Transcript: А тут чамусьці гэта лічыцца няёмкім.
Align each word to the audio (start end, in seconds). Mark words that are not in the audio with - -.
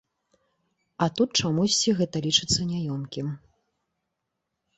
А 1.05 1.07
тут 1.17 1.29
чамусьці 1.41 1.93
гэта 1.99 2.17
лічыцца 2.27 2.59
няёмкім. 2.71 3.27